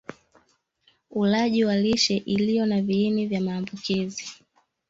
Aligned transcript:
Ulaji 1.09 1.65
wa 1.65 1.75
lishe 1.75 2.17
iliyo 2.17 2.65
na 2.65 2.81
viini 2.81 3.27
vya 3.27 3.41
maambukizi 3.41 4.25